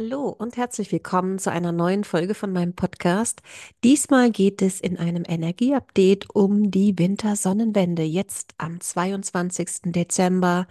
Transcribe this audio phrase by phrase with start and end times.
[0.00, 3.42] Hallo und herzlich willkommen zu einer neuen Folge von meinem Podcast.
[3.82, 9.86] Diesmal geht es in einem Energieupdate um die Wintersonnenwende, jetzt am 22.
[9.86, 10.68] Dezember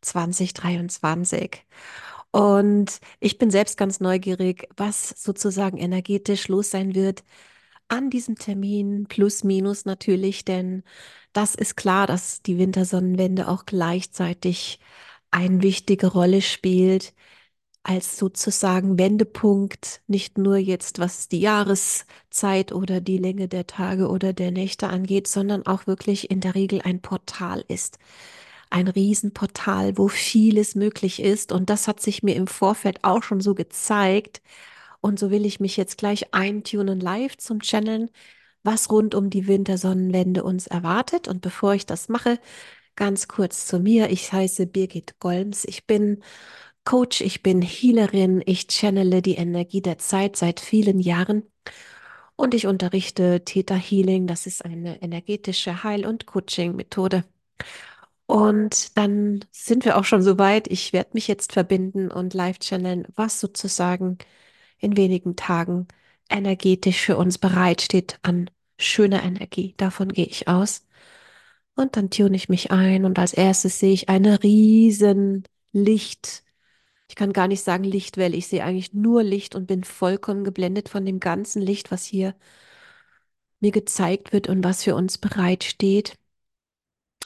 [0.00, 1.62] 2023.
[2.30, 7.22] Und ich bin selbst ganz neugierig, was sozusagen energetisch los sein wird
[7.88, 10.84] an diesem Termin, plus minus natürlich, denn
[11.34, 14.80] das ist klar, dass die Wintersonnenwende auch gleichzeitig
[15.30, 17.12] eine wichtige Rolle spielt
[17.82, 24.32] als sozusagen Wendepunkt, nicht nur jetzt was die Jahreszeit oder die Länge der Tage oder
[24.32, 27.98] der Nächte angeht, sondern auch wirklich in der Regel ein Portal ist.
[28.70, 31.52] Ein Riesenportal, wo vieles möglich ist.
[31.52, 34.42] Und das hat sich mir im Vorfeld auch schon so gezeigt.
[35.00, 38.10] Und so will ich mich jetzt gleich eintunen live zum Channeln,
[38.62, 41.28] was rund um die Wintersonnenwende uns erwartet.
[41.28, 42.38] Und bevor ich das mache,
[42.96, 44.10] ganz kurz zu mir.
[44.10, 45.64] Ich heiße Birgit Golms.
[45.64, 46.22] Ich bin
[46.84, 51.44] Coach, ich bin Healerin, ich channele die Energie der Zeit seit vielen Jahren
[52.36, 54.26] und ich unterrichte Theta Healing.
[54.26, 57.24] Das ist eine energetische Heil- und Coaching-Methode.
[58.26, 60.68] Und dann sind wir auch schon so weit.
[60.68, 64.18] Ich werde mich jetzt verbinden und live channeln, was sozusagen
[64.78, 65.88] in wenigen Tagen
[66.30, 69.74] energetisch für uns bereitsteht an schöner Energie.
[69.78, 70.86] Davon gehe ich aus.
[71.76, 76.44] Und dann tune ich mich ein und als erstes sehe ich eine riesen Licht
[77.10, 78.36] ich kann gar nicht sagen Lichtwelle.
[78.36, 82.36] Ich sehe eigentlich nur Licht und bin vollkommen geblendet von dem ganzen Licht, was hier
[83.60, 86.14] mir gezeigt wird und was für uns bereitsteht.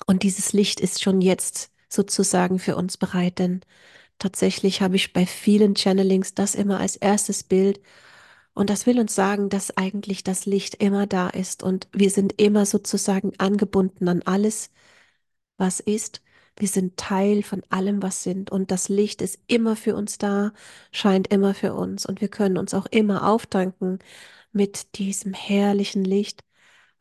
[0.06, 3.60] Und dieses Licht ist schon jetzt sozusagen für uns bereit, denn
[4.18, 7.80] tatsächlich habe ich bei vielen Channelings das immer als erstes Bild.
[8.54, 12.40] Und das will uns sagen, dass eigentlich das Licht immer da ist und wir sind
[12.40, 14.70] immer sozusagen angebunden an alles,
[15.58, 16.22] was ist
[16.58, 18.50] wir sind Teil von allem, was sind.
[18.50, 20.52] Und das Licht ist immer für uns da,
[20.92, 22.06] scheint immer für uns.
[22.06, 23.98] Und wir können uns auch immer auftanken
[24.52, 26.44] mit diesem herrlichen Licht,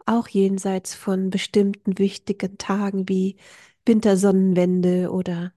[0.06, 3.38] auch jenseits von bestimmten wichtigen Tagen wie
[3.86, 5.54] Wintersonnenwende oder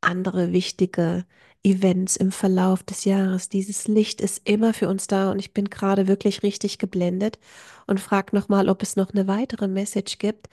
[0.00, 1.26] andere wichtige
[1.64, 3.48] Events im Verlauf des Jahres.
[3.48, 7.38] Dieses Licht ist immer für uns da und ich bin gerade wirklich richtig geblendet
[7.86, 10.48] und frage nochmal, ob es noch eine weitere Message gibt,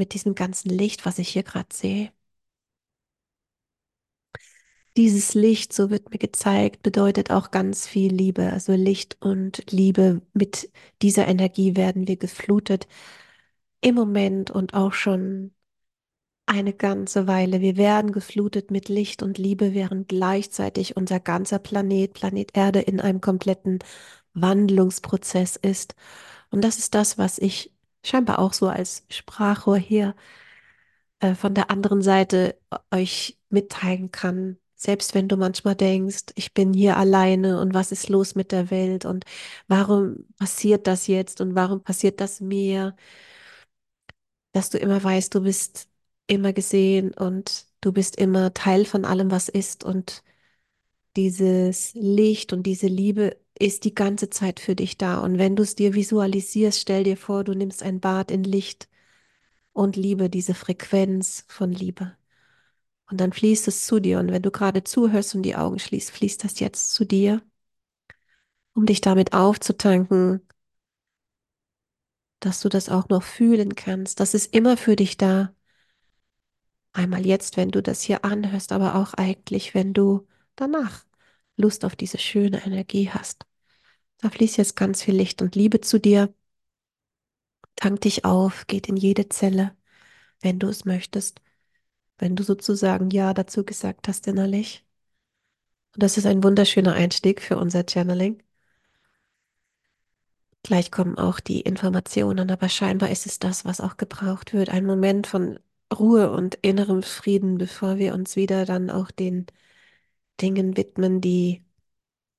[0.00, 2.12] mit diesem ganzen Licht, was ich hier gerade sehe.
[4.96, 8.52] Dieses Licht, so wird mir gezeigt, bedeutet auch ganz viel Liebe.
[8.52, 12.88] Also Licht und Liebe, mit dieser Energie werden wir geflutet
[13.80, 15.52] im Moment und auch schon
[16.46, 17.60] eine ganze Weile.
[17.60, 23.00] Wir werden geflutet mit Licht und Liebe, während gleichzeitig unser ganzer Planet, Planet Erde, in
[23.00, 23.80] einem kompletten
[24.34, 25.94] Wandlungsprozess ist.
[26.50, 27.72] Und das ist das, was ich
[28.04, 30.14] scheinbar auch so als Sprachrohr hier
[31.20, 32.58] äh, von der anderen Seite
[32.90, 34.58] euch mitteilen kann.
[34.76, 38.70] Selbst wenn du manchmal denkst, ich bin hier alleine und was ist los mit der
[38.70, 39.24] Welt und
[39.68, 42.96] warum passiert das jetzt und warum passiert das mir,
[44.52, 45.88] dass du immer weißt, du bist
[46.26, 50.22] immer gesehen und du bist immer Teil von allem, was ist und
[51.16, 55.20] dieses Licht und diese Liebe ist die ganze Zeit für dich da.
[55.20, 58.88] Und wenn du es dir visualisierst, stell dir vor, du nimmst ein Bad in Licht
[59.72, 62.16] und Liebe, diese Frequenz von Liebe.
[63.10, 64.18] Und dann fließt es zu dir.
[64.20, 67.42] Und wenn du gerade zuhörst und die Augen schließt, fließt das jetzt zu dir,
[68.74, 70.40] um dich damit aufzutanken,
[72.40, 74.20] dass du das auch noch fühlen kannst.
[74.20, 75.54] Das ist immer für dich da.
[76.92, 81.04] Einmal jetzt, wenn du das hier anhörst, aber auch eigentlich, wenn du danach
[81.56, 83.46] Lust auf diese schöne Energie hast.
[84.18, 86.32] Da fließt jetzt ganz viel Licht und Liebe zu dir.
[87.76, 89.76] Tank dich auf, geht in jede Zelle,
[90.40, 91.40] wenn du es möchtest.
[92.18, 94.84] Wenn du sozusagen Ja dazu gesagt hast innerlich.
[95.94, 98.42] Und das ist ein wunderschöner Einstieg für unser Channeling.
[100.62, 104.68] Gleich kommen auch die Informationen, aber scheinbar ist es das, was auch gebraucht wird.
[104.70, 105.58] Ein Moment von
[105.92, 109.46] Ruhe und innerem Frieden, bevor wir uns wieder dann auch den
[110.40, 111.64] Dingen widmen, die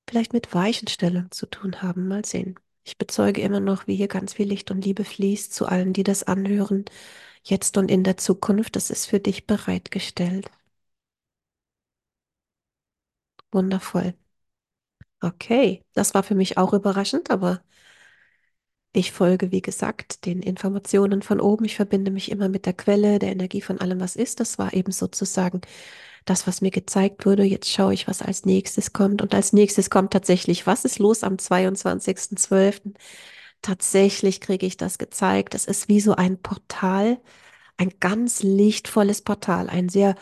[0.10, 2.08] vielleicht mit Weichenstellung zu tun haben.
[2.08, 2.56] Mal sehen.
[2.84, 6.04] Ich bezeuge immer noch, wie hier ganz viel Licht und Liebe fließt zu allen, die
[6.04, 6.86] das anhören,
[7.44, 8.76] jetzt und in der Zukunft.
[8.76, 10.50] Das ist für dich bereitgestellt.
[13.54, 14.14] Wundervoll.
[15.22, 17.62] Okay, das war für mich auch überraschend, aber
[18.94, 21.66] ich folge, wie gesagt, den Informationen von oben.
[21.66, 24.40] Ich verbinde mich immer mit der Quelle der Energie von allem, was ist.
[24.42, 25.62] Das war eben sozusagen
[26.26, 27.44] das, was mir gezeigt wurde.
[27.44, 29.22] Jetzt schaue ich, was als nächstes kommt.
[29.22, 32.94] Und als nächstes kommt tatsächlich, was ist los am 22.12.?
[33.62, 35.56] Tatsächlich kriege ich das gezeigt.
[35.56, 37.20] Es ist wie so ein Portal,
[37.78, 40.16] ein ganz lichtvolles Portal, ein sehr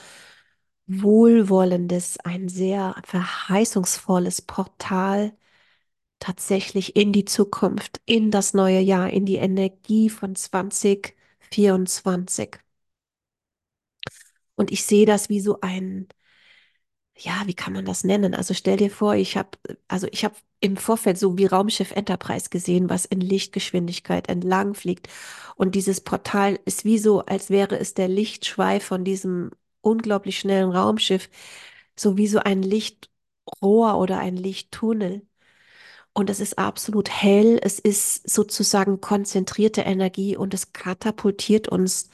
[0.87, 5.33] wohlwollendes, ein sehr verheißungsvolles Portal
[6.19, 12.59] tatsächlich in die Zukunft, in das neue Jahr, in die Energie von 2024.
[14.59, 16.09] Und ich sehe das wie so ein,
[17.17, 18.33] ja, wie kann man das nennen?
[18.33, 19.49] Also stell dir vor, ich habe,
[19.87, 25.09] also ich habe im Vorfeld so wie Raumschiff Enterprise gesehen, was in Lichtgeschwindigkeit entlang fliegt.
[25.55, 29.51] Und dieses Portal ist wie so, als wäre es der Lichtschweif von diesem
[29.81, 31.29] unglaublich schnellen Raumschiff,
[31.97, 35.25] so wie so ein Lichtrohr oder ein Lichttunnel.
[36.13, 42.09] Und es ist absolut hell, es ist sozusagen konzentrierte Energie und es katapultiert uns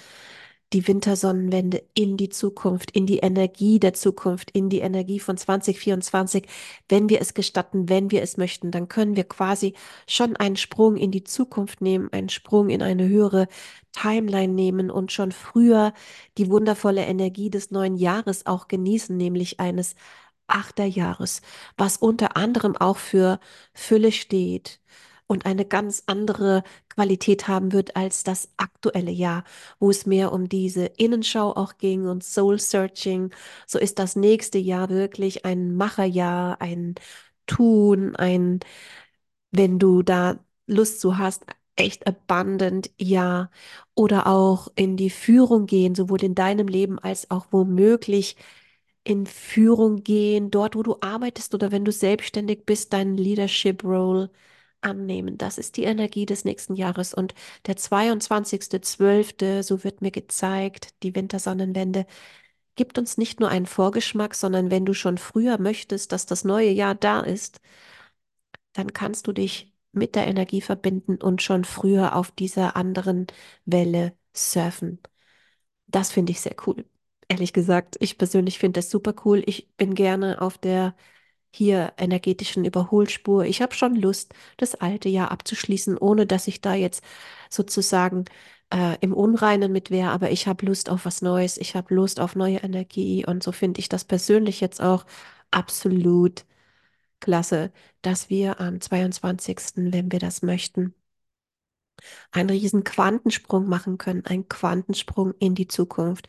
[0.75, 6.48] die Wintersonnenwende in die Zukunft, in die Energie der Zukunft, in die Energie von 2024.
[6.89, 9.74] Wenn wir es gestatten, wenn wir es möchten, dann können wir quasi
[10.06, 13.48] schon einen Sprung in die Zukunft nehmen, einen Sprung in eine höhere
[13.94, 15.94] Timeline nehmen und schon früher
[16.38, 19.95] die wundervolle Energie des neuen Jahres auch genießen, nämlich eines
[20.48, 21.42] Achterjahres,
[21.77, 23.39] was unter anderem auch für
[23.74, 24.81] Fülle steht
[25.27, 29.44] und eine ganz andere Qualität haben wird als das aktuelle Jahr,
[29.80, 33.31] wo es mehr um diese Innenschau auch ging und Soul Searching.
[33.68, 36.95] So ist das nächste Jahr wirklich ein Macherjahr, ein
[37.48, 38.60] Tun, ein,
[39.51, 41.45] wenn du da Lust zu hast,
[41.75, 43.51] echt abundant Jahr
[43.95, 48.38] oder auch in die Führung gehen, sowohl in deinem Leben als auch womöglich
[49.04, 54.31] in Führung gehen, dort, wo du arbeitest oder wenn du selbstständig bist, deinen Leadership Role
[54.85, 55.37] annehmen.
[55.37, 57.13] Das ist die Energie des nächsten Jahres.
[57.13, 57.33] Und
[57.67, 62.05] der 22.12., so wird mir gezeigt, die Wintersonnenwende,
[62.75, 66.71] gibt uns nicht nur einen Vorgeschmack, sondern wenn du schon früher möchtest, dass das neue
[66.71, 67.61] Jahr da ist,
[68.73, 73.27] dann kannst du dich mit der Energie verbinden und schon früher auf dieser anderen
[73.65, 74.99] Welle surfen.
[75.88, 76.85] Das finde ich sehr cool.
[77.29, 79.43] Ehrlich gesagt, ich persönlich finde das super cool.
[79.45, 80.95] Ich bin gerne auf der
[81.55, 83.45] hier energetischen Überholspur.
[83.45, 87.03] Ich habe schon Lust, das alte Jahr abzuschließen, ohne dass ich da jetzt
[87.49, 88.25] sozusagen
[88.73, 90.11] äh, im Unreinen mit wäre.
[90.11, 91.57] Aber ich habe Lust auf was Neues.
[91.57, 93.25] Ich habe Lust auf neue Energie.
[93.25, 95.05] Und so finde ich das persönlich jetzt auch
[95.51, 96.45] absolut
[97.21, 97.71] klasse,
[98.03, 100.93] dass wir am 22., wenn wir das möchten,
[102.31, 106.27] einen riesen Quantensprung machen können, einen Quantensprung in die Zukunft.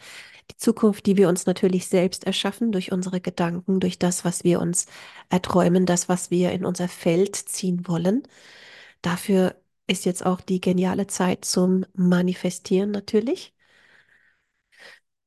[0.51, 4.61] Die Zukunft, die wir uns natürlich selbst erschaffen durch unsere Gedanken, durch das, was wir
[4.61, 4.87] uns
[5.29, 8.23] erträumen, das, was wir in unser Feld ziehen wollen.
[9.03, 9.57] Dafür
[9.87, 13.55] ist jetzt auch die geniale Zeit zum Manifestieren natürlich.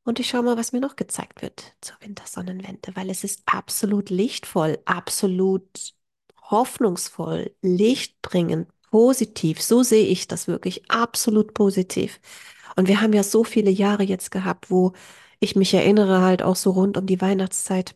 [0.04, 4.10] Und ich schaue mal, was mir noch gezeigt wird zur Wintersonnenwende, weil es ist absolut
[4.10, 5.94] lichtvoll, absolut
[6.42, 9.62] hoffnungsvoll, lichtbringend, positiv.
[9.62, 12.20] So sehe ich das wirklich, absolut positiv.
[12.80, 14.94] Und wir haben ja so viele Jahre jetzt gehabt, wo
[15.42, 17.94] ich mich erinnere, halt auch so rund um die Weihnachtszeit,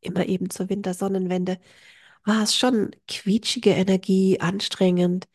[0.00, 1.58] immer eben zur Wintersonnenwende,
[2.24, 5.28] war es schon quietschige Energie, anstrengend.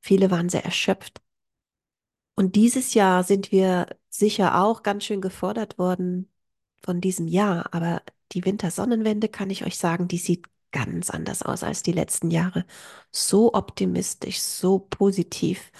[0.00, 1.20] Viele waren sehr erschöpft.
[2.34, 6.28] Und dieses Jahr sind wir sicher auch ganz schön gefordert worden
[6.82, 7.72] von diesem Jahr.
[7.72, 8.02] Aber
[8.32, 12.66] die Wintersonnenwende, kann ich euch sagen, die sieht ganz anders aus als die letzten Jahre.
[13.12, 15.70] So optimistisch, so positiv,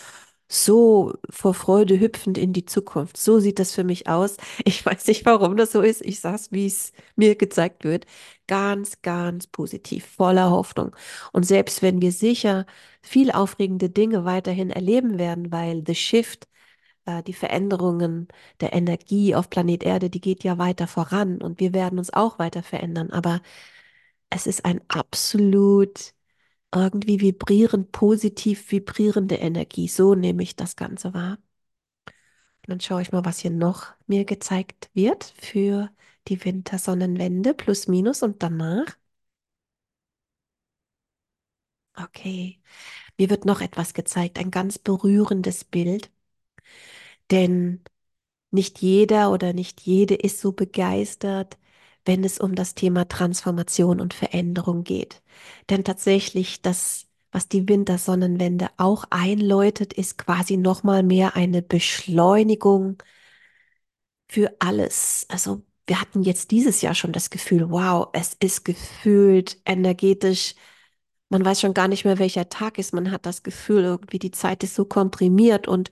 [0.48, 3.16] so vor Freude hüpfend in die Zukunft.
[3.16, 4.36] So sieht das für mich aus.
[4.64, 6.02] Ich weiß nicht, warum das so ist.
[6.02, 8.06] Ich es, wie es mir gezeigt wird.
[8.46, 10.94] Ganz, ganz positiv, voller Hoffnung.
[11.32, 12.66] Und selbst wenn wir sicher
[13.02, 16.46] viel aufregende Dinge weiterhin erleben werden, weil The Shift,
[17.06, 18.28] äh, die Veränderungen
[18.60, 22.38] der Energie auf Planet Erde, die geht ja weiter voran und wir werden uns auch
[22.38, 23.10] weiter verändern.
[23.10, 23.40] Aber
[24.30, 26.13] es ist ein absolut
[26.76, 29.88] irgendwie vibrierend, positiv vibrierende Energie.
[29.88, 31.38] So nehme ich das Ganze wahr.
[32.62, 35.90] Und dann schaue ich mal, was hier noch mir gezeigt wird für
[36.28, 38.86] die Wintersonnenwende plus minus und danach.
[41.96, 42.60] Okay,
[43.18, 46.10] mir wird noch etwas gezeigt, ein ganz berührendes Bild.
[47.30, 47.82] Denn
[48.50, 51.58] nicht jeder oder nicht jede ist so begeistert,
[52.04, 55.22] wenn es um das Thema Transformation und Veränderung geht.
[55.70, 62.98] Denn tatsächlich, das, was die Wintersonnenwende auch einläutet, ist quasi nochmal mehr eine Beschleunigung
[64.28, 65.26] für alles.
[65.28, 70.54] Also wir hatten jetzt dieses Jahr schon das Gefühl, wow, es ist gefühlt energetisch.
[71.28, 72.94] Man weiß schon gar nicht mehr, welcher Tag ist.
[72.94, 75.90] Man hat das Gefühl, irgendwie die Zeit ist so komprimiert und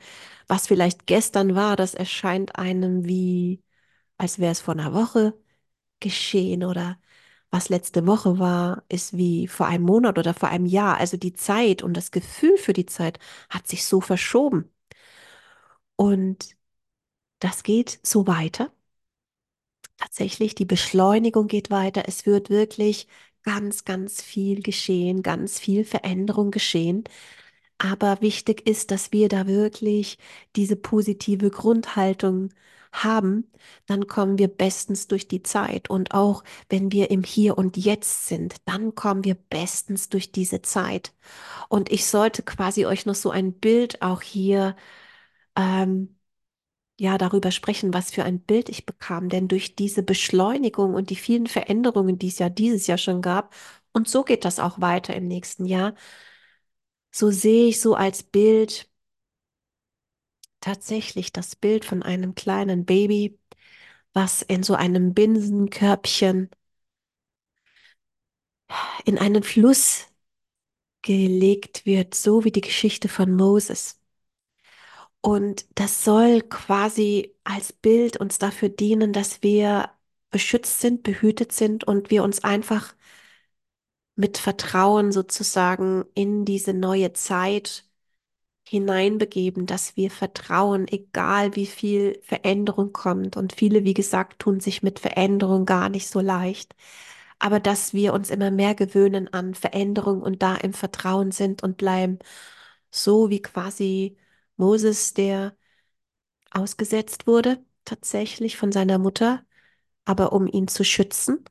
[0.48, 3.62] was vielleicht gestern war, das erscheint einem wie,
[4.18, 5.34] als wäre es vor einer Woche
[6.02, 6.98] geschehen oder
[7.52, 10.98] was letzte Woche war, ist wie vor einem Monat oder vor einem Jahr.
[10.98, 13.18] Also die Zeit und das Gefühl für die Zeit
[13.50, 14.70] hat sich so verschoben.
[15.96, 16.56] Und
[17.40, 18.72] das geht so weiter.
[19.98, 22.04] tatsächlich, die Beschleunigung geht weiter.
[22.06, 23.06] Es wird wirklich
[23.42, 27.04] ganz, ganz viel geschehen, ganz viel Veränderung geschehen.
[27.78, 30.18] Aber wichtig ist, dass wir da wirklich
[30.56, 32.50] diese positive Grundhaltung
[32.92, 33.50] haben,
[33.86, 35.90] dann kommen wir bestens durch die Zeit.
[35.90, 40.62] Und auch wenn wir im Hier und Jetzt sind, dann kommen wir bestens durch diese
[40.62, 41.12] Zeit.
[41.68, 44.76] Und ich sollte quasi euch noch so ein Bild auch hier
[45.56, 46.16] ähm,
[46.98, 49.28] ja darüber sprechen, was für ein Bild ich bekam.
[49.28, 53.54] Denn durch diese Beschleunigung und die vielen Veränderungen, die es ja dieses Jahr schon gab,
[53.92, 55.94] und so geht das auch weiter im nächsten Jahr,
[57.10, 58.88] so sehe ich so als Bild
[60.62, 63.38] tatsächlich das Bild von einem kleinen Baby,
[64.14, 66.50] was in so einem Binsenkörbchen
[69.04, 70.06] in einen Fluss
[71.02, 74.00] gelegt wird, so wie die Geschichte von Moses.
[75.20, 79.90] Und das soll quasi als Bild uns dafür dienen, dass wir
[80.30, 82.94] beschützt sind, behütet sind und wir uns einfach
[84.16, 87.84] mit Vertrauen sozusagen in diese neue Zeit
[88.72, 93.36] hineinbegeben, dass wir vertrauen, egal wie viel Veränderung kommt.
[93.38, 96.74] Und viele, wie gesagt, tun sich mit Veränderung gar nicht so leicht.
[97.40, 101.76] Aber dass wir uns immer mehr gewöhnen an Veränderung und da im Vertrauen sind und
[101.78, 102.18] bleiben,
[102.90, 104.16] so wie quasi
[104.56, 105.56] Moses, der
[106.52, 109.44] ausgesetzt wurde, tatsächlich von seiner Mutter,
[110.06, 111.44] aber um ihn zu schützen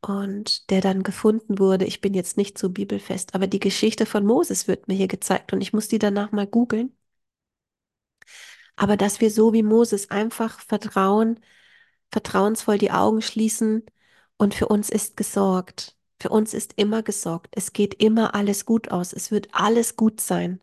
[0.00, 1.84] und der dann gefunden wurde.
[1.86, 5.52] Ich bin jetzt nicht so bibelfest, aber die Geschichte von Moses wird mir hier gezeigt
[5.52, 6.96] und ich muss die danach mal googeln.
[8.76, 11.40] Aber dass wir so wie Moses einfach vertrauen,
[12.12, 13.84] vertrauensvoll die Augen schließen
[14.38, 15.96] und für uns ist gesorgt.
[16.20, 17.48] Für uns ist immer gesorgt.
[17.52, 19.12] Es geht immer alles gut aus.
[19.12, 20.60] Es wird alles gut sein.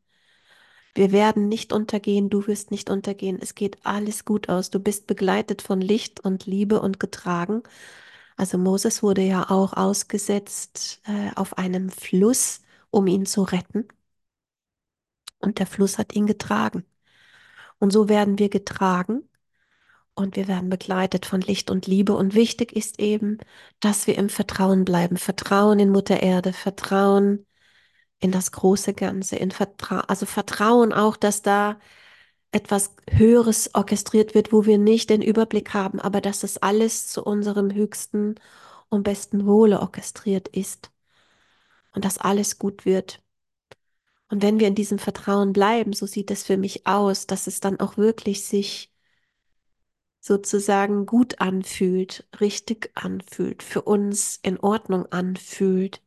[0.95, 3.39] Wir werden nicht untergehen, du wirst nicht untergehen.
[3.41, 4.69] Es geht alles gut aus.
[4.69, 7.63] Du bist begleitet von Licht und Liebe und getragen.
[8.37, 13.87] Also Moses wurde ja auch ausgesetzt äh, auf einem Fluss, um ihn zu retten.
[15.39, 16.85] Und der Fluss hat ihn getragen.
[17.79, 19.27] Und so werden wir getragen
[20.15, 22.15] und wir werden begleitet von Licht und Liebe.
[22.15, 23.39] Und wichtig ist eben,
[23.79, 25.17] dass wir im Vertrauen bleiben.
[25.17, 27.45] Vertrauen in Mutter Erde, Vertrauen
[28.19, 31.79] in das große Ganze, in Vertra also Vertrauen auch, dass da
[32.53, 37.23] etwas Höheres orchestriert wird, wo wir nicht den Überblick haben, aber dass das alles zu
[37.23, 38.35] unserem höchsten
[38.89, 40.91] und besten Wohle orchestriert ist
[41.93, 43.21] und dass alles gut wird.
[44.29, 47.59] Und wenn wir in diesem Vertrauen bleiben, so sieht es für mich aus, dass es
[47.59, 48.91] dann auch wirklich sich
[50.19, 56.01] sozusagen gut anfühlt, richtig anfühlt, für uns in Ordnung anfühlt.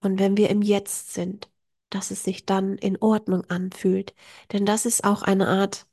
[0.00, 1.48] Und wenn wir im Jetzt sind,
[1.90, 4.14] dass es sich dann in Ordnung anfühlt.
[4.52, 5.86] Denn das ist auch eine Art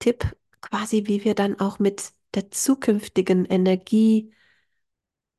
[0.00, 4.32] Tipp, quasi wie wir dann auch mit der zukünftigen Energie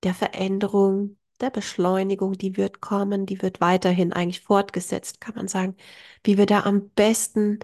[0.04, 5.76] der Veränderung, der Beschleunigung, die wird kommen, die wird weiterhin eigentlich fortgesetzt, kann man sagen,
[6.24, 7.60] wie wir da am besten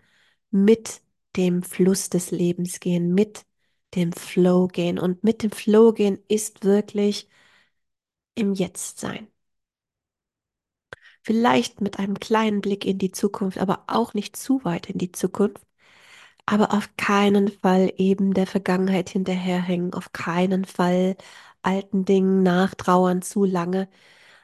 [0.51, 1.01] mit
[1.35, 3.45] dem Fluss des Lebens gehen, mit
[3.95, 4.99] dem Flow gehen.
[4.99, 7.29] Und mit dem Flow gehen ist wirklich
[8.35, 9.27] im Jetzt sein.
[11.21, 15.11] Vielleicht mit einem kleinen Blick in die Zukunft, aber auch nicht zu weit in die
[15.11, 15.61] Zukunft.
[16.45, 21.15] Aber auf keinen Fall eben der Vergangenheit hinterherhängen, auf keinen Fall
[21.61, 23.89] alten Dingen nachtrauern zu lange.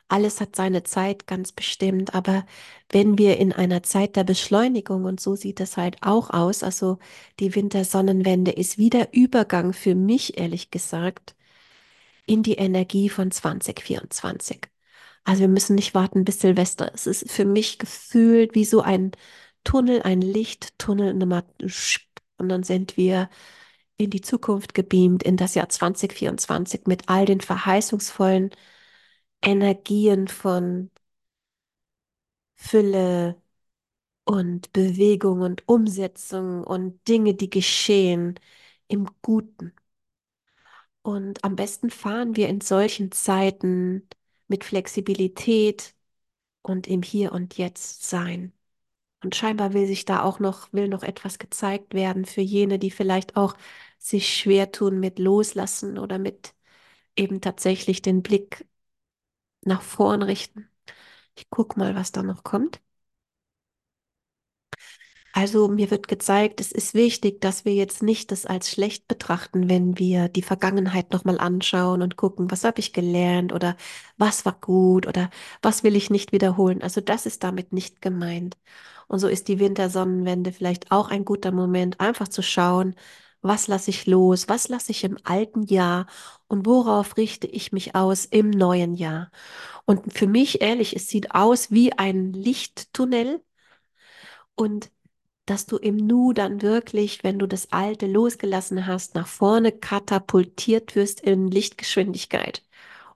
[0.10, 2.16] Alles hat seine Zeit, ganz bestimmt.
[2.16, 2.46] Aber
[2.92, 7.00] wenn wir in einer Zeit der Beschleunigung, und so sieht es halt auch aus, also
[7.40, 11.36] die Wintersonnenwende ist wieder Übergang für mich, ehrlich gesagt,
[12.28, 14.62] in die Energie von 2024.
[15.26, 16.92] Also wir müssen nicht warten bis Silvester.
[16.94, 19.12] Es ist für mich gefühlt wie so ein
[19.64, 21.14] Tunnel, ein Lichttunnel,
[22.38, 23.30] und dann sind wir
[23.98, 28.52] in die Zukunft gebeamt, in das Jahr 2024 mit all den verheißungsvollen
[29.44, 30.92] Energien von
[32.56, 33.42] Fülle
[34.26, 38.40] und Bewegung und Umsetzung und Dinge, die geschehen
[38.90, 39.74] im Guten.
[41.04, 44.08] Und am besten fahren wir in solchen Zeiten
[44.48, 45.96] mit Flexibilität
[46.62, 48.54] und im Hier und Jetzt sein.
[49.24, 52.92] Und scheinbar will sich da auch noch, will noch etwas gezeigt werden für jene, die
[52.92, 53.56] vielleicht auch
[54.00, 56.56] sich schwer tun mit Loslassen oder mit
[57.18, 58.68] eben tatsächlich den Blick
[59.64, 60.70] nach vorn richten.
[61.38, 62.82] Ich guck mal, was da noch kommt.
[65.38, 69.70] Also mir wird gezeigt, es ist wichtig, dass wir jetzt nicht das als schlecht betrachten,
[69.70, 73.76] wenn wir die Vergangenheit nochmal anschauen und gucken, was habe ich gelernt oder
[74.18, 75.30] was war gut oder
[75.62, 76.82] was will ich nicht wiederholen.
[76.82, 78.56] Also das ist damit nicht gemeint.
[79.08, 82.96] Und so ist die Wintersonnenwende vielleicht auch ein guter Moment, einfach zu schauen,
[83.42, 84.48] Was lasse ich los?
[84.50, 86.08] Was lasse ich im alten Jahr?
[86.48, 89.30] Und worauf richte ich mich aus im neuen Jahr?
[89.86, 93.42] Und für mich, ehrlich, es sieht aus wie ein Lichttunnel
[94.56, 94.92] und
[95.46, 100.96] dass du im Nu dann wirklich, wenn du das Alte losgelassen hast, nach vorne katapultiert
[100.96, 102.64] wirst in Lichtgeschwindigkeit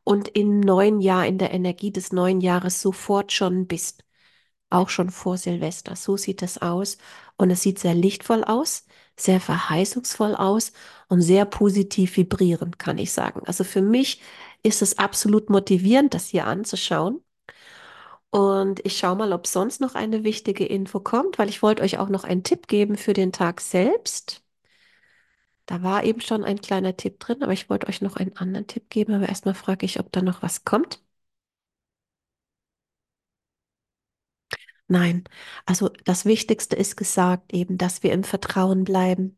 [0.04, 4.04] und im neuen Jahr, in der Energie des neuen Jahres sofort schon bist.
[4.70, 5.96] Auch schon vor Silvester.
[5.96, 6.98] So sieht es aus.
[7.38, 8.86] Und es sieht sehr lichtvoll aus,
[9.18, 10.74] sehr verheißungsvoll aus
[11.08, 13.42] und sehr positiv vibrierend, kann ich sagen.
[13.46, 14.22] Also für mich
[14.64, 17.22] ist es absolut motivierend, das hier anzuschauen.
[18.32, 21.98] Und ich schaue mal, ob sonst noch eine wichtige Info kommt, weil ich wollte euch
[22.00, 24.44] auch noch einen Tipp geben für den Tag selbst.
[25.68, 28.68] Da war eben schon ein kleiner Tipp drin, aber ich wollte euch noch einen anderen
[28.68, 29.14] Tipp geben.
[29.14, 31.02] Aber erstmal frage ich, ob da noch was kommt.
[34.88, 35.24] Nein,
[35.66, 39.38] also das Wichtigste ist gesagt, eben, dass wir im Vertrauen bleiben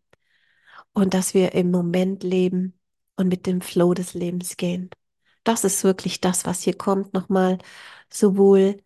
[0.94, 2.80] und dass wir im Moment leben
[3.18, 4.92] und mit dem Flow des Lebens gehen.
[5.44, 7.58] Das ist wirklich das, was hier kommt, nochmal
[8.10, 8.78] sowohl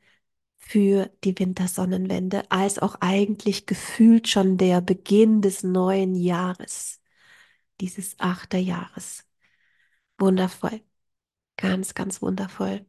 [0.57, 7.01] für die Wintersonnenwende als auch eigentlich gefühlt schon der Beginn des neuen Jahres,
[7.81, 9.25] dieses achte Jahres.
[10.19, 10.81] Wundervoll,
[11.57, 12.85] ganz, ganz wundervoll.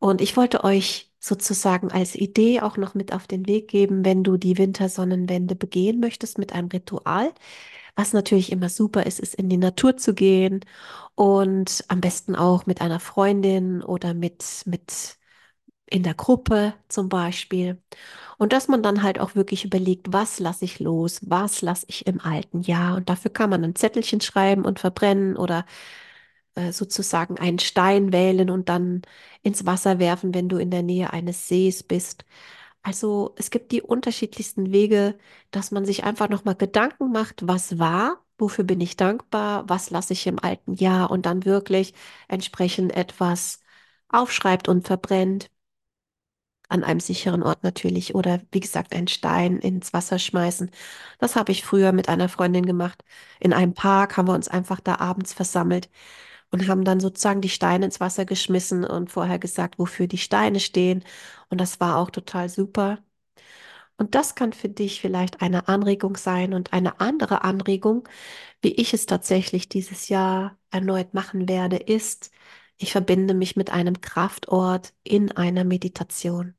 [0.00, 4.24] Und ich wollte euch sozusagen als Idee auch noch mit auf den Weg geben, wenn
[4.24, 7.32] du die Wintersonnenwende begehen möchtest mit einem Ritual.
[7.96, 10.60] Was natürlich immer super ist, ist in die Natur zu gehen
[11.14, 15.18] und am besten auch mit einer Freundin oder mit, mit
[15.86, 17.82] in der Gruppe zum Beispiel.
[18.38, 22.06] Und dass man dann halt auch wirklich überlegt, was lasse ich los, was lasse ich
[22.06, 22.96] im alten Jahr.
[22.96, 25.66] Und dafür kann man ein Zettelchen schreiben und verbrennen oder
[26.54, 29.02] äh, sozusagen einen Stein wählen und dann
[29.42, 32.24] ins Wasser werfen, wenn du in der Nähe eines Sees bist.
[32.82, 35.16] Also es gibt die unterschiedlichsten Wege,
[35.50, 40.12] dass man sich einfach nochmal Gedanken macht, was war, wofür bin ich dankbar, was lasse
[40.14, 41.94] ich im alten Jahr und dann wirklich
[42.28, 43.60] entsprechend etwas
[44.08, 45.50] aufschreibt und verbrennt
[46.68, 50.70] an einem sicheren Ort natürlich oder wie gesagt einen Stein ins Wasser schmeißen.
[51.18, 53.04] Das habe ich früher mit einer Freundin gemacht.
[53.40, 55.90] In einem Park haben wir uns einfach da abends versammelt
[56.52, 60.60] und haben dann sozusagen die Steine ins Wasser geschmissen und vorher gesagt, wofür die Steine
[60.60, 61.04] stehen.
[61.50, 63.00] Und das war auch total super.
[63.98, 68.08] Und das kann für dich vielleicht eine Anregung sein und eine andere Anregung,
[68.62, 72.32] wie ich es tatsächlich dieses Jahr erneut machen werde, ist,
[72.78, 76.56] ich verbinde mich mit einem Kraftort in einer Meditation.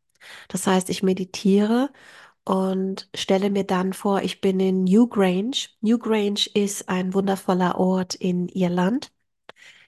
[0.49, 1.91] Das heißt, ich meditiere
[2.45, 5.69] und stelle mir dann vor, ich bin in Newgrange.
[5.82, 9.12] Newgrange ist ein wundervoller Ort in Irland.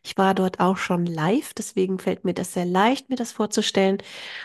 [0.06, 3.98] Ich war dort auch schon live, deswegen fällt mir das sehr leicht, mir das vorzustellen.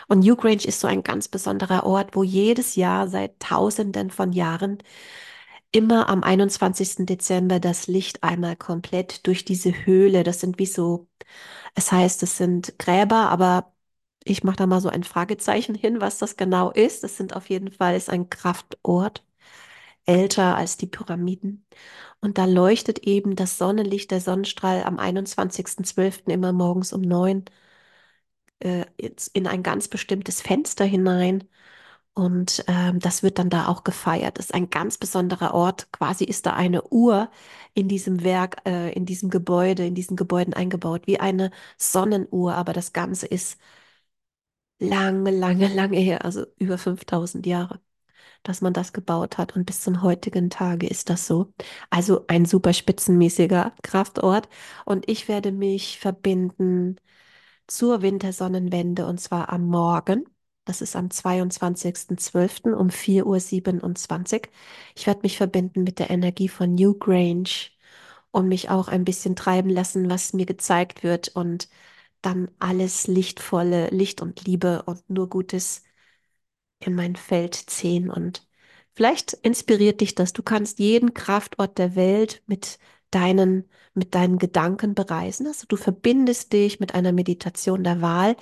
[0.08, 4.78] Und Newgrange ist so ein ganz besonderer Ort, wo jedes Jahr seit Tausenden von Jahren
[5.72, 7.06] immer am 21.
[7.06, 11.08] Dezember das Licht einmal komplett durch diese Höhle, das sind wie so,
[11.74, 13.72] es heißt, es sind Gräber, aber
[14.24, 17.04] ich mache da mal so ein Fragezeichen hin, was das genau ist.
[17.04, 19.24] Das sind auf jeden Fall ist ein Kraftort,
[20.06, 21.66] älter als die Pyramiden.
[22.22, 26.30] Und da leuchtet eben das Sonnenlicht, der Sonnenstrahl am 21.12.
[26.32, 27.44] immer morgens um neun
[28.60, 28.84] äh,
[29.32, 31.44] in ein ganz bestimmtes Fenster hinein.
[32.14, 34.38] Und ähm, das wird dann da auch gefeiert.
[34.38, 35.92] Das ist ein ganz besonderer Ort.
[35.92, 37.30] Quasi ist da eine Uhr
[37.74, 42.54] in diesem Werk, äh, in diesem Gebäude, in diesen Gebäuden eingebaut, wie eine Sonnenuhr.
[42.54, 43.58] Aber das Ganze ist
[44.80, 47.80] lange, lange, lange her, also über 5000 Jahre,
[48.42, 49.56] dass man das gebaut hat.
[49.56, 51.52] Und bis zum heutigen Tage ist das so.
[51.90, 54.48] Also ein super spitzenmäßiger Kraftort.
[54.84, 56.96] Und ich werde mich verbinden
[57.66, 60.24] zur Wintersonnenwende und zwar am Morgen.
[60.64, 62.74] Das ist am 22.12.
[62.74, 64.42] um 4.27 Uhr.
[64.96, 67.70] Ich werde mich verbinden mit der Energie von Newgrange
[68.30, 71.68] und mich auch ein bisschen treiben lassen, was mir gezeigt wird und
[72.22, 75.82] dann alles lichtvolle, Licht und Liebe und nur Gutes
[76.80, 78.10] in mein Feld ziehen.
[78.10, 78.46] Und
[78.94, 80.32] vielleicht inspiriert dich das.
[80.32, 82.78] Du kannst jeden Kraftort der Welt mit
[83.10, 85.46] deinen, mit deinen Gedanken bereisen.
[85.46, 88.36] Also du verbindest dich mit einer Meditation der Wahl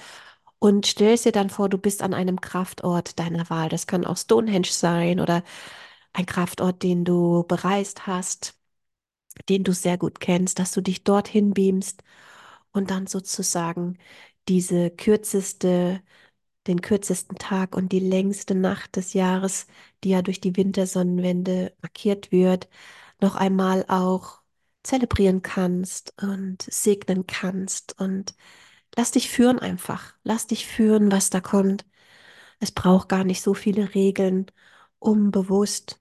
[0.59, 3.68] und stellst dir dann vor, du bist an einem Kraftort deiner Wahl.
[3.68, 5.44] Das kann auch Stonehenge sein oder
[6.12, 8.57] ein Kraftort, den du bereist hast,
[9.48, 12.03] den du sehr gut kennst, dass du dich dorthin beamst
[12.72, 13.98] und dann sozusagen
[14.48, 16.03] diese kürzeste,
[16.68, 19.66] den kürzesten Tag und die längste Nacht des Jahres,
[20.04, 22.68] die ja durch die Wintersonnenwende markiert wird,
[23.20, 24.40] noch einmal auch
[24.83, 28.35] zelebrieren kannst und segnen kannst und
[28.96, 30.14] lass dich führen einfach.
[30.24, 31.87] Lass dich führen, was da kommt.
[32.61, 34.46] Es braucht gar nicht so viele Regeln,
[34.98, 36.00] um bewusst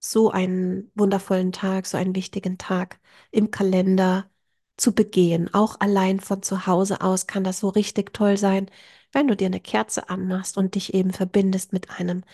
[0.00, 4.30] so einen wundervollen Tag, so einen wichtigen Tag im Kalender
[4.76, 5.52] zu begehen.
[5.54, 8.70] Auch allein von zu Hause aus kann das so richtig toll sein,
[9.12, 12.24] wenn du dir eine Kerze anmachst und dich eben verbindest mit einem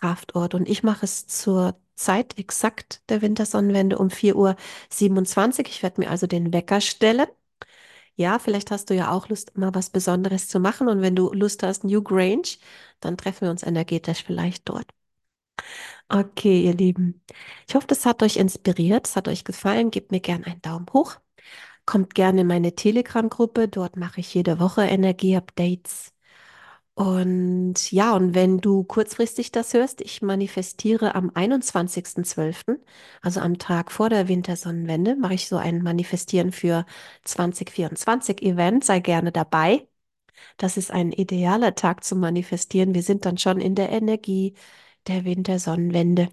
[0.00, 0.54] Kraftort.
[0.54, 4.56] Und ich mache es zur Zeit exakt der Wintersonnenwende um vier Uhr.
[4.90, 5.68] siebenundzwanzig.
[5.68, 7.26] Ich werde mir also den Wecker stellen.
[8.16, 10.88] Ja, vielleicht hast du ja auch Lust, mal was Besonderes zu machen.
[10.88, 12.58] Und wenn du Lust hast, New Grange,
[13.00, 14.86] dann treffen wir uns energetisch vielleicht dort.
[16.08, 17.22] Okay, ihr Lieben.
[17.68, 19.90] Ich hoffe, das hat euch inspiriert, es hat euch gefallen.
[19.90, 21.16] Gebt mir gerne einen Daumen hoch.
[21.84, 23.68] Kommt gerne in meine Telegram-Gruppe.
[23.68, 26.12] Dort mache ich jede Woche Energie-Updates.
[26.98, 32.80] Und ja, und wenn du kurzfristig das hörst, ich manifestiere am 21.12.,
[33.20, 36.86] also am Tag vor der Wintersonnenwende, mache ich so ein Manifestieren für
[37.24, 38.82] 2024 Event.
[38.84, 39.86] Sei gerne dabei.
[40.58, 42.94] Das ist ein idealer Tag zum Manifestieren.
[42.94, 44.54] Wir sind dann schon in der Energie
[45.08, 46.28] der Wintersonnenwende.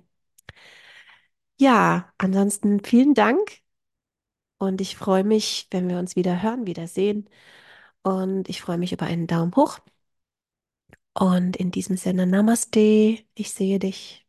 [1.59, 3.61] Ja, ansonsten vielen Dank
[4.57, 7.29] und ich freue mich, wenn wir uns wieder hören, wieder sehen.
[8.03, 9.79] Und ich freue mich über einen Daumen hoch.
[11.15, 12.79] Und in diesem Sinne, Namaste,
[13.35, 14.22] ich sehe dich.